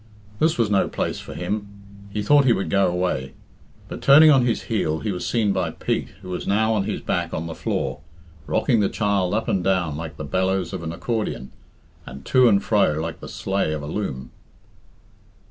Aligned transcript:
This 0.39 0.57
was 0.57 0.71
no 0.71 0.87
place 0.87 1.19
for 1.19 1.35
him. 1.35 1.67
He 2.09 2.23
thought 2.23 2.45
he 2.45 2.53
would 2.53 2.71
go 2.71 2.87
away. 2.87 3.33
But 3.87 4.01
turning 4.01 4.31
on 4.31 4.47
his 4.47 4.63
heel, 4.63 5.01
he 5.01 5.11
was 5.11 5.27
seen 5.29 5.53
by 5.53 5.69
Pete, 5.69 6.07
who 6.23 6.29
was 6.31 6.47
now 6.47 6.73
on 6.73 6.85
his 6.85 7.01
back 7.01 7.35
on 7.35 7.45
the 7.45 7.53
floor, 7.53 7.99
rocking 8.47 8.79
the 8.79 8.89
child 8.89 9.35
up 9.35 9.47
and 9.47 9.63
down 9.63 9.97
like 9.97 10.17
the 10.17 10.23
bellows 10.23 10.73
of 10.73 10.81
an 10.81 10.91
accordion, 10.91 11.51
and 12.07 12.25
to 12.25 12.47
and 12.49 12.63
fro 12.63 12.93
like 12.93 13.19
the 13.19 13.29
sleigh 13.29 13.73
of 13.73 13.83
a 13.83 13.87
loom. 13.87 14.31